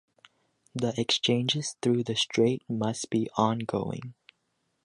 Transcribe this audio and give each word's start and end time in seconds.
The 0.73 0.95
exchanges 0.99 1.75
through 1.79 2.05
the 2.05 2.15
Strait 2.15 2.63
must 2.67 3.11
be 3.11 3.29
ongoing. 3.37 4.15